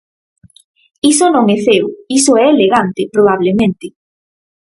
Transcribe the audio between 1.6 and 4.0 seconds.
feo, iso é elegante, probablemente.